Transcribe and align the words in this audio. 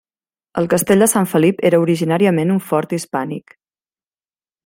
El 0.61 0.69
castell 0.69 1.03
de 1.03 1.07
Sant 1.11 1.27
Felip 1.33 1.61
era 1.71 1.81
originàriament 1.83 2.55
un 2.55 2.63
fort 2.71 2.95
hispànic. 2.99 3.57